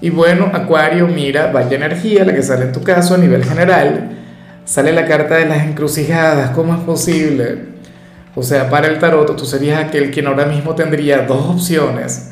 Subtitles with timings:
[0.00, 4.10] Y bueno, Acuario, mira, vaya energía, la que sale en tu caso a nivel general.
[4.64, 7.76] Sale la carta de las encrucijadas, ¿cómo es posible?
[8.34, 12.30] O sea, para el tarot tú serías aquel quien ahora mismo tendría dos opciones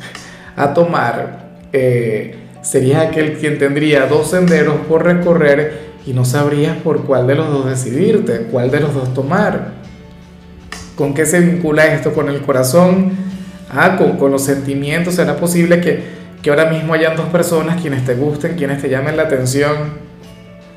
[0.55, 1.45] a tomar.
[1.73, 7.35] Eh, serías aquel quien tendría dos senderos por recorrer y no sabrías por cuál de
[7.37, 9.69] los dos decidirte, cuál de los dos tomar.
[10.97, 12.13] ¿Con qué se vincula esto?
[12.13, 13.13] ¿Con el corazón?
[13.71, 15.15] Ah, con, con los sentimientos.
[15.15, 19.17] ¿Será posible que que ahora mismo hayan dos personas quienes te gusten, quienes te llamen
[19.17, 19.95] la atención,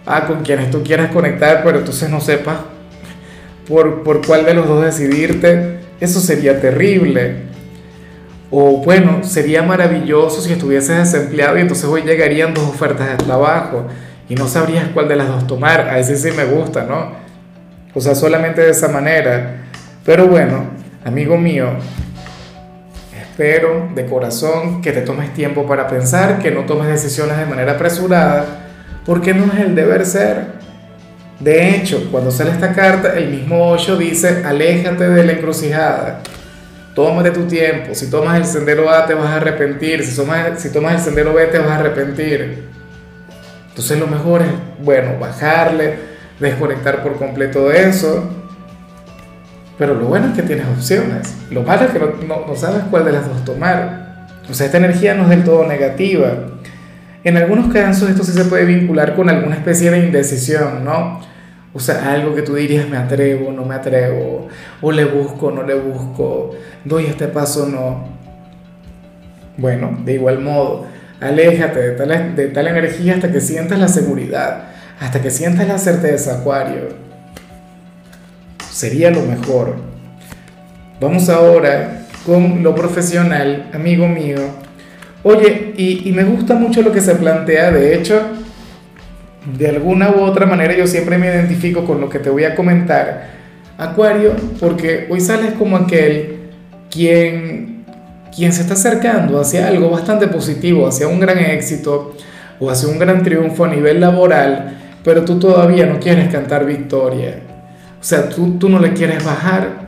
[0.05, 2.59] ah, con quienes tú quieras conectar, pero entonces no sepas
[3.67, 7.48] por, por cuál de los dos decidirte, eso sería terrible.
[8.49, 13.87] O bueno, sería maravilloso si estuvieses desempleado y entonces hoy llegarían dos ofertas de trabajo
[14.29, 15.81] y no sabrías cuál de las dos tomar.
[15.81, 17.12] A ese sí me gusta, ¿no?
[17.93, 19.65] O sea, solamente de esa manera.
[20.05, 20.63] Pero bueno,
[21.04, 21.71] amigo mío,
[23.38, 27.74] pero de corazón que te tomes tiempo para pensar, que no tomes decisiones de manera
[27.74, 28.46] apresurada,
[29.05, 30.57] porque no es el deber ser.
[31.40, 36.21] De hecho, cuando sale esta carta, el mismo 8 dice, aléjate de la encrucijada,
[36.96, 40.71] tómate tu tiempo, si tomas el sendero A te vas a arrepentir, si tomas, si
[40.71, 42.63] tomas el sendero B te vas a arrepentir.
[43.70, 44.48] Entonces lo mejor es,
[44.84, 45.93] bueno, bajarle,
[46.40, 48.37] desconectar por completo de eso
[49.78, 51.36] pero lo bueno es que tienes opciones.
[51.52, 54.28] Lo malo es que no, sabes cuál de las dos tomar.
[54.50, 56.34] O sea, esta energía no es del todo negativa.
[57.24, 61.20] En algunos casos esto sí se puede vincular con alguna especie de indecisión, ¿no?
[61.74, 64.48] O sea, algo que tú dirías, me atrevo, no me atrevo,
[64.81, 66.56] o le busco, no le busco,
[66.86, 68.08] doy este paso, no.
[69.58, 70.88] Bueno, de igual modo,
[71.20, 75.78] aléjate de tal, de tal energía hasta que sientas la seguridad, hasta que sientas la
[75.78, 77.06] certeza, Acuario
[78.78, 79.74] sería lo mejor.
[81.02, 84.38] Vamos ahora con lo profesional, amigo mío.
[85.24, 88.22] Oye, y, me gusta mucho lo que se plantea, de hecho,
[89.58, 92.54] de alguna u otra manera yo siempre me identifico con lo que te voy a
[92.54, 93.30] comentar,
[93.80, 96.38] Acuario, porque hoy sales como aquel
[96.92, 97.84] quien,
[98.36, 102.16] quien se está acercando hacia algo bastante positivo, hacia un gran éxito
[102.60, 107.47] o hacia un gran triunfo a nivel laboral, pero tú todavía no quieres cantar victoria.
[108.07, 109.81] O sea, tú, tú no le quieres bajar,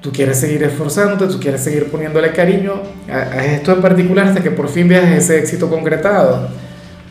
[0.00, 2.80] tú quieres seguir esforzándote, tú quieres seguir poniéndole cariño
[3.12, 6.48] a, esto en particular hasta que por fin veas ese éxito concretado.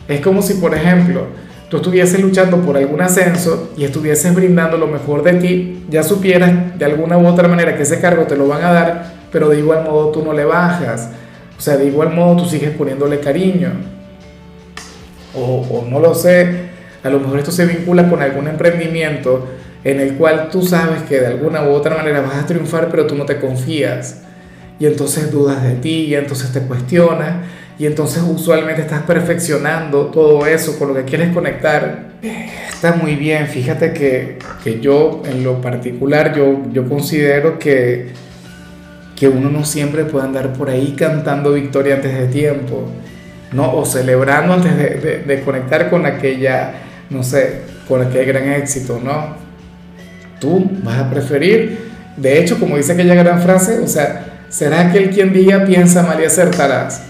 [0.08, 1.28] Es como si, por ejemplo,
[1.68, 6.76] tú estuvieses luchando por algún ascenso y estuvieses brindando lo mejor de ti, ya supieras
[6.76, 9.60] de alguna u otra manera que ese cargo te lo van a dar, pero de
[9.60, 11.10] igual modo tú no le bajas.
[11.56, 13.74] O sea, de igual modo tú sigues poniéndole cariño.
[15.36, 16.66] O, o no lo sé,
[17.04, 19.46] a lo mejor esto se vincula con algún emprendimiento
[19.84, 23.06] en el cual tú sabes que de alguna u otra manera vas a triunfar, pero
[23.06, 24.22] tú no te confías.
[24.80, 27.46] Y entonces dudas de ti, y entonces te cuestionas,
[27.78, 32.08] y entonces usualmente estás perfeccionando todo eso con lo que quieres conectar.
[32.68, 38.08] Está muy bien, fíjate que, que yo en lo particular, yo, yo considero que,
[39.16, 42.88] que uno no siempre puede andar por ahí cantando victoria antes de tiempo,
[43.52, 43.74] ¿no?
[43.74, 46.72] O celebrando antes de, de, de conectar con aquella,
[47.10, 49.47] no sé, con aquel gran éxito, ¿no?
[50.40, 54.98] Tú vas a preferir, de hecho, como dice aquella gran frase, o sea, será que
[54.98, 57.02] el quien diga piensa mal y acertarás.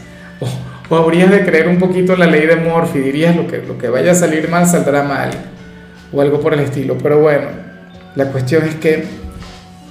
[0.91, 3.77] O, habrías de creer un poquito en la ley de Morphy, dirías lo que, lo
[3.77, 5.31] que vaya a salir mal saldrá mal,
[6.12, 6.97] o algo por el estilo.
[6.97, 7.49] Pero bueno,
[8.15, 9.05] la cuestión es que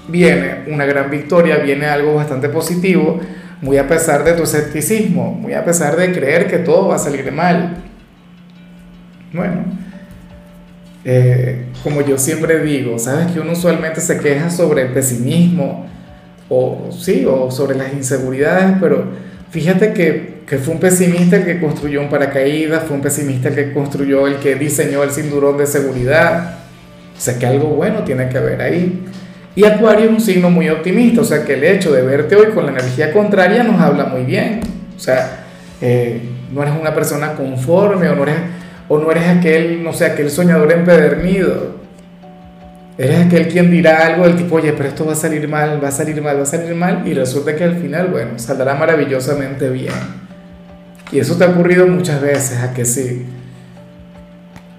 [0.07, 3.19] viene una gran victoria, viene algo bastante positivo,
[3.61, 6.99] muy a pesar de tu escepticismo, muy a pesar de creer que todo va a
[6.99, 7.77] salir mal.
[9.33, 9.65] Bueno,
[11.09, 15.85] eh, como yo siempre digo, sabes que uno usualmente se queja sobre el pesimismo
[16.49, 19.05] o sí, o sobre las inseguridades, pero
[19.49, 23.55] fíjate que, que fue un pesimista el que construyó un paracaídas, fue un pesimista el
[23.55, 26.57] que construyó, el que diseñó el cinturón de seguridad.
[27.17, 29.05] O sea que algo bueno tiene que haber ahí.
[29.55, 32.47] Y Acuario es un signo muy optimista, o sea que el hecho de verte hoy
[32.47, 34.59] con la energía contraria nos habla muy bien.
[34.97, 35.45] O sea,
[35.79, 36.19] eh,
[36.53, 38.35] no eres una persona conforme o no eres
[38.87, 41.77] o no eres aquel, no sé, aquel soñador empedernido.
[42.97, 45.89] Eres aquel quien dirá algo del tipo, oye, pero esto va a salir mal, va
[45.89, 49.69] a salir mal, va a salir mal, y resulta que al final, bueno, saldrá maravillosamente
[49.69, 49.93] bien.
[51.11, 53.25] Y eso te ha ocurrido muchas veces, a que sí.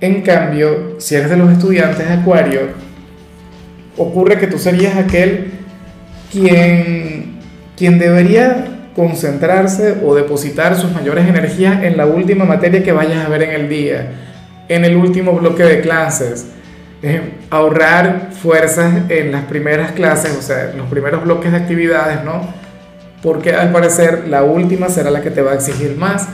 [0.01, 2.61] En cambio, si eres de los estudiantes de Acuario,
[3.97, 5.53] ocurre que tú serías aquel
[6.31, 7.39] quien,
[7.77, 13.29] quien debería concentrarse o depositar sus mayores energías en la última materia que vayas a
[13.29, 14.09] ver en el día,
[14.69, 16.49] en el último bloque de clases.
[17.49, 22.41] ahorrar fuerzas en las primeras clases, o sea, los primeros bloques de actividades, ¿no?
[23.23, 26.27] Porque al parecer la última será la que te va a exigir más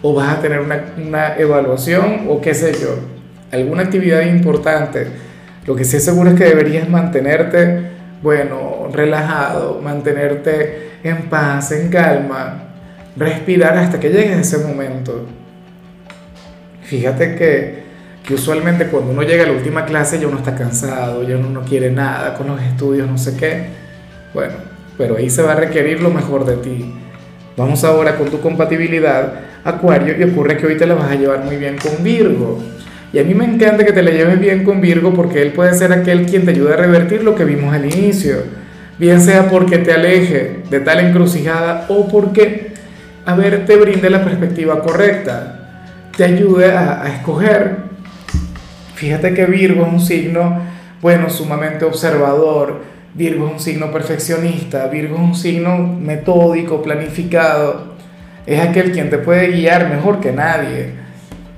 [0.00, 3.00] o vas a tener una, una evaluación o qué sé yo,
[3.50, 5.08] alguna actividad importante.
[5.66, 7.80] Lo que sí es seguro es que deberías mantenerte,
[8.22, 12.62] bueno, relajado, mantenerte en paz, en calma,
[13.16, 15.26] respirar hasta que llegues a ese momento.
[16.82, 17.82] Fíjate que,
[18.26, 21.50] que usualmente cuando uno llega a la última clase ya uno está cansado, ya uno
[21.50, 23.66] no quiere nada con los estudios, no sé qué.
[24.34, 24.54] Bueno,
[24.96, 26.94] pero ahí se va a requerir lo mejor de ti.
[27.56, 29.34] Vamos ahora con tu compatibilidad,
[29.64, 32.58] Acuario, y ocurre que hoy te la vas a llevar muy bien con Virgo.
[33.12, 35.74] Y a mí me encanta que te la lleves bien con Virgo porque él puede
[35.74, 38.36] ser aquel quien te ayude a revertir lo que vimos al inicio.
[38.98, 42.72] Bien sea porque te aleje de tal encrucijada o porque,
[43.24, 45.62] a ver, te brinde la perspectiva correcta,
[46.16, 47.76] te ayude a, escoger.
[48.94, 50.60] Fíjate que Virgo es un signo,
[51.00, 52.82] bueno, sumamente observador,
[53.14, 57.94] Virgo es un signo perfeccionista, Virgo es un signo metódico, planificado,
[58.46, 60.90] es aquel quien te puede guiar mejor que nadie.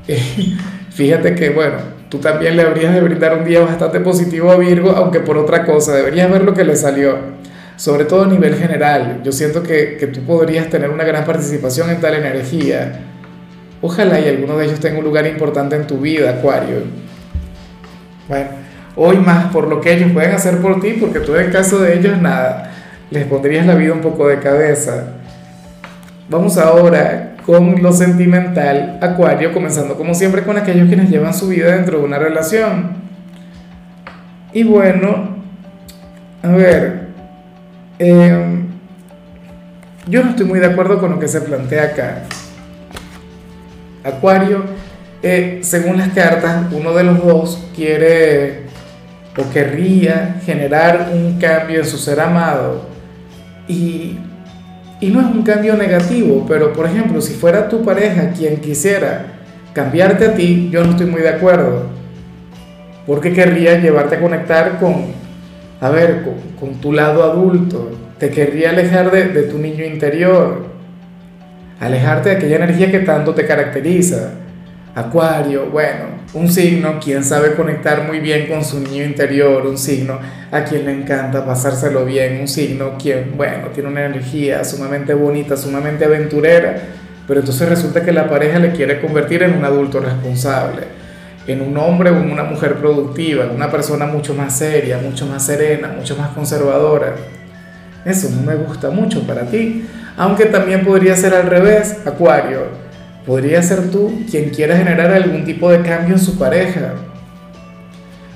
[0.91, 4.91] Fíjate que, bueno, tú también le habrías de brindar un día bastante positivo a Virgo,
[4.91, 7.17] aunque por otra cosa, deberías ver lo que le salió,
[7.77, 9.21] sobre todo a nivel general.
[9.25, 13.01] Yo siento que, que tú podrías tener una gran participación en tal energía.
[13.81, 16.79] Ojalá y alguno de ellos tenga un lugar importante en tu vida, Acuario.
[18.29, 18.65] Bueno
[18.97, 21.99] hoy más por lo que ellos pueden hacer por ti, porque tú en caso de
[21.99, 22.71] ellos nada,
[23.11, 25.15] les pondrías la vida un poco de cabeza.
[26.29, 31.75] Vamos ahora con lo sentimental, Acuario, comenzando como siempre con aquellos quienes llevan su vida
[31.75, 32.97] dentro de una relación.
[34.53, 35.37] Y bueno,
[36.43, 37.09] a ver,
[37.99, 38.67] em,
[40.09, 42.23] yo no estoy muy de acuerdo con lo que se plantea acá.
[44.05, 44.65] Acuario,
[45.23, 48.65] eh, según las cartas, uno de los dos quiere
[49.37, 52.87] o querría generar un cambio en su ser amado
[53.67, 54.19] y,
[55.05, 59.27] y no es un cambio negativo, pero por ejemplo, si fuera tu pareja quien quisiera
[59.75, 61.89] cambiarte a ti, yo no estoy muy de acuerdo,
[63.07, 65.09] porque querría llevarte a conectar con,
[65.79, 66.23] a ver,
[66.59, 70.65] con, tu lado adulto, te querría alejar de, de tu niño interior,
[71.81, 74.31] alejarte de aquella energía que tanto te caracteriza.
[74.97, 76.05] Acuario, bueno,
[76.35, 80.21] un signo quien sabe conectar muy bien con su niño interior, un signo
[80.53, 85.57] a quien le encanta pasárselo bien, un signo quien, bueno, tiene una energía sumamente bonita,
[85.57, 86.77] sumamente aventurera,
[87.27, 90.83] pero entonces resulta que la pareja le quiere convertir en un adulto responsable,
[91.49, 95.27] en un hombre o en una mujer productiva, en una persona mucho más seria, mucho
[95.27, 97.17] más serena, mucho más conservadora.
[98.05, 102.84] Eso no me gusta mucho para ti, aunque también podría ser al revés, Acuario
[103.27, 106.95] Podría ser tú quien quiera generar algún tipo de cambio en su pareja.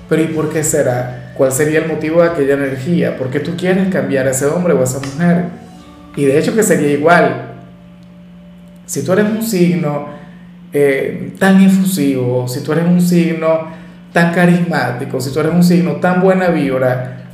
[0.08, 1.32] Pero ¿y por qué será?
[1.36, 3.16] ¿Cuál sería el motivo de aquella energía?
[3.16, 5.44] ¿Por qué tú quieres cambiar a ese hombre o a esa mujer?
[6.16, 7.52] Y de hecho que sería igual.
[8.86, 10.06] Si tú eres un signo
[10.72, 13.68] eh, tan infusivo, si tú eres un signo
[14.12, 17.24] tan carismático, si tú eres un signo tan buena vibra,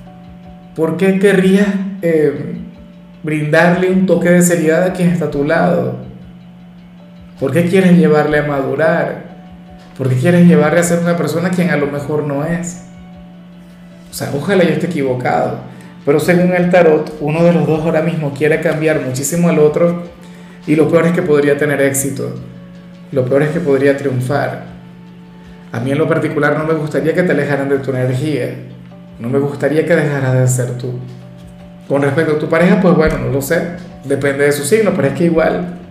[0.75, 1.69] ¿por qué querrías
[2.03, 2.57] eh,
[3.23, 6.04] brindarle un toque de seriedad a quien está a tu lado?
[7.45, 9.25] ¿Por qué quieres llevarle a madurar?
[9.99, 12.85] ¿Por qué quieres llevarle a ser una persona quien a lo mejor no es?
[14.11, 15.59] O sea, ojalá yo esté equivocado.
[16.07, 20.05] Pero según el tarot, uno de los dos ahora mismo quiere cambiar muchísimo al otro
[20.67, 22.35] y lo peor es que podría tener éxito.
[23.13, 24.65] Lo peor es que podría triunfar.
[25.71, 28.55] A mí en lo particular no me gustaría que te alejaran de tu energía.
[29.19, 30.95] No me gustaría que dejaras de ser tú.
[31.89, 33.73] Con respecto a tu pareja, pues bueno, no lo sé.
[34.03, 35.84] Depende de su signo, pero es que igual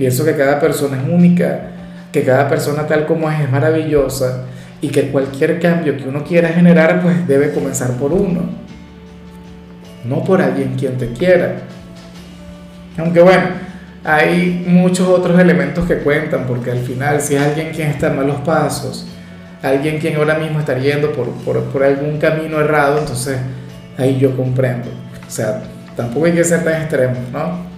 [0.00, 1.60] Pienso que cada persona es única,
[2.10, 4.44] que cada persona tal como es es maravillosa
[4.80, 8.48] y que cualquier cambio que uno quiera generar pues debe comenzar por uno,
[10.06, 11.56] no por alguien quien te quiera.
[12.96, 13.42] Aunque bueno,
[14.02, 18.16] hay muchos otros elementos que cuentan porque al final si es alguien quien está en
[18.16, 19.06] malos pasos,
[19.62, 23.36] alguien quien ahora mismo está yendo por, por, por algún camino errado, entonces
[23.98, 24.88] ahí yo comprendo.
[25.28, 25.62] O sea,
[25.94, 27.68] tampoco hay que ser tan extremos, ¿no?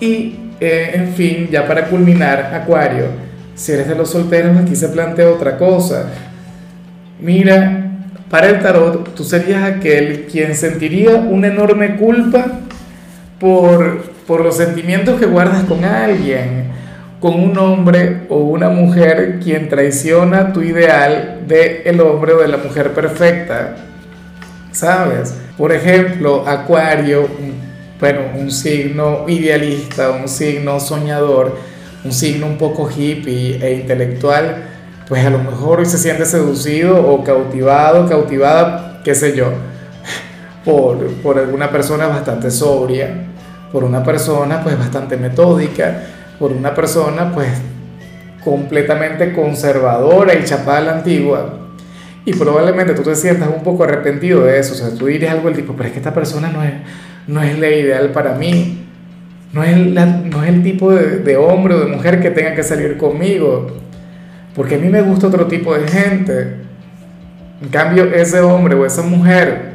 [0.00, 3.06] Y eh, en fin, ya para culminar, Acuario,
[3.54, 6.06] si eres de los solteros, aquí se plantea otra cosa.
[7.20, 7.90] Mira,
[8.30, 12.46] para el tarot, tú serías aquel quien sentiría una enorme culpa
[13.38, 16.74] por, por los sentimientos que guardas con alguien
[17.24, 22.48] con un hombre o una mujer quien traiciona tu ideal de el hombre o de
[22.48, 23.76] la mujer perfecta.
[24.72, 25.34] ¿Sabes?
[25.56, 27.26] Por ejemplo, Acuario,
[28.00, 31.56] bueno, un signo idealista, un signo soñador,
[32.04, 34.64] un signo un poco hippie e intelectual,
[35.08, 39.52] pues a lo mejor se siente seducido o cautivado, cautivada, qué sé yo,
[40.64, 43.26] por, por alguna persona bastante sobria,
[43.72, 46.02] por una persona pues bastante metódica,
[46.38, 47.48] por una persona pues
[48.44, 51.60] completamente conservadora y chapada a la antigua.
[52.26, 55.48] Y probablemente tú te sientas un poco arrepentido de eso, o sea, tú dirías algo
[55.48, 56.72] del tipo, pero es que esta persona no es,
[57.26, 58.86] no es la ideal para mí,
[59.52, 62.62] no es, no es el tipo de, de hombre o de mujer que tenga que
[62.62, 63.68] salir conmigo,
[64.54, 66.56] porque a mí me gusta otro tipo de gente.
[67.62, 69.74] En cambio, ese hombre o esa mujer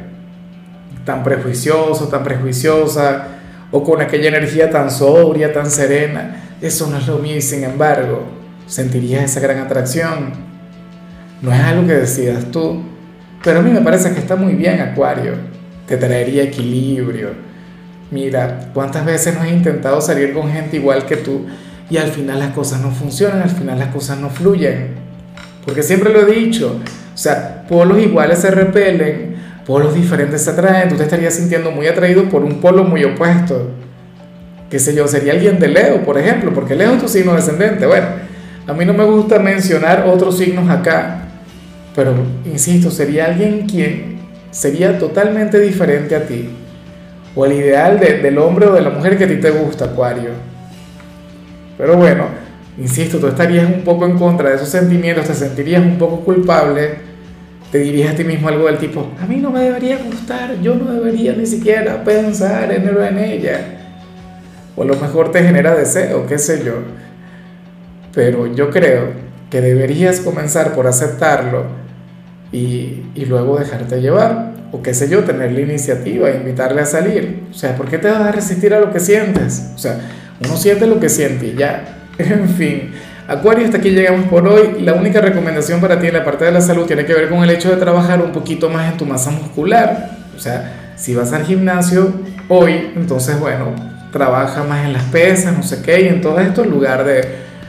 [1.04, 3.26] tan prejuicioso, tan prejuiciosa,
[3.70, 7.64] o con aquella energía tan sobria, tan serena, eso no es lo mío y sin
[7.64, 8.24] embargo,
[8.66, 10.32] sentirías esa gran atracción.
[11.42, 12.82] No es algo que decidas tú,
[13.42, 15.34] pero a mí me parece que está muy bien Acuario,
[15.90, 17.30] te traería equilibrio.
[18.12, 21.46] Mira, ¿cuántas veces no has intentado salir con gente igual que tú
[21.90, 24.90] y al final las cosas no funcionan, al final las cosas no fluyen?
[25.64, 26.76] Porque siempre lo he dicho,
[27.12, 29.34] o sea, polos iguales se repelen,
[29.66, 33.70] polos diferentes se atraen, tú te estarías sintiendo muy atraído por un polo muy opuesto.
[34.70, 37.84] Qué sé yo, sería alguien de Leo, por ejemplo, porque Leo es tu signo descendente.
[37.84, 38.06] Bueno,
[38.64, 41.22] a mí no me gusta mencionar otros signos acá,
[41.96, 42.14] pero
[42.46, 44.19] insisto, sería alguien quien
[44.50, 46.50] sería totalmente diferente a ti.
[47.34, 50.30] O el ideal del hombre o de la mujer que a ti te gusta, Acuario.
[51.78, 52.26] Pero bueno,
[52.76, 57.10] insisto, tú estarías un poco en contra de esos sentimientos, te sentirías un poco culpable
[57.70, 60.74] te dirías a ti mismo algo del tipo, a mí no me debería gustar, yo
[60.74, 63.60] no debería ni siquiera pensar en, en ella.
[64.76, 66.74] O a lo mejor te genera deseo, qué sé yo.
[68.12, 69.12] Pero yo creo
[69.50, 71.64] que deberías comenzar por aceptarlo
[72.52, 74.52] y, y luego dejarte llevar.
[74.72, 77.42] O qué sé yo, tener la iniciativa, invitarle a salir.
[77.50, 79.72] O sea, ¿por qué te vas a resistir a lo que sientes?
[79.74, 79.98] O sea,
[80.44, 81.96] uno siente lo que siente y ya.
[82.18, 82.92] En fin.
[83.26, 84.80] Acuario, hasta aquí llegamos por hoy.
[84.82, 87.42] La única recomendación para ti en la parte de la salud tiene que ver con
[87.42, 90.18] el hecho de trabajar un poquito más en tu masa muscular.
[90.36, 92.12] O sea, si vas al gimnasio
[92.48, 93.66] hoy, entonces bueno,
[94.12, 97.24] trabaja más en las pesas, no sé qué, y en todo esto en lugar de,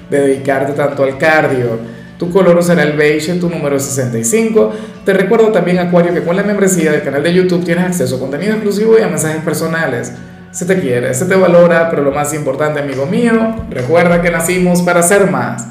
[0.09, 1.79] dedicarte tanto al cardio.
[2.21, 4.71] Tu color será el beige, tu número es 65.
[5.03, 8.19] Te recuerdo también, Acuario, que con la membresía del canal de YouTube tienes acceso a
[8.19, 10.13] contenido exclusivo y a mensajes personales.
[10.51, 14.83] Se te quiere, se te valora, pero lo más importante, amigo mío, recuerda que nacimos
[14.83, 15.65] para ser más.